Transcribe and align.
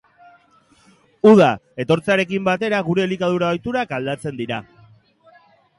Uda 1.31 1.49
etortzearekin 1.83 2.49
batera, 2.49 2.81
gure 2.89 3.07
elikadura 3.09 3.53
ohiturak 3.55 3.95
aldatzen 4.01 4.41
dira. 4.43 4.63